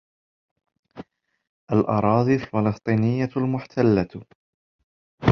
الأراضي 1.71 2.35
الفلسطينية 2.35 3.29
المحتلة 3.37 4.25